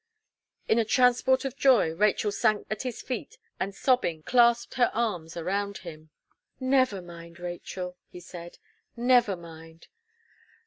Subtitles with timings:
[0.67, 5.37] In a transport of joy, Rachel sank at his feet and sobbing clasped her arms
[5.37, 6.09] around him.
[6.59, 8.57] "Never mind, Rachel," he said,
[8.95, 9.89] "never mind."